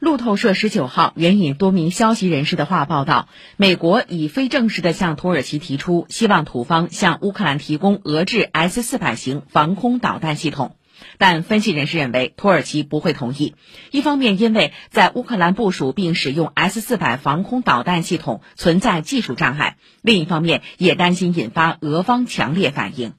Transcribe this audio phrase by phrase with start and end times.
[0.00, 10.76] 路透社十九号援引多名消息人士的话报道美国已非正式的向土耳其提出希望土方向乌克兰提供俄制 s 四百型防空导弹系统。
[11.16, 13.54] 但分析人士认为土耳其不会同意。
[13.90, 23.14] 一方面因为在乌克兰部署并使用 s 四百防空导弹系统存在技术障碍另一方面也担心引发俄方强烈反应。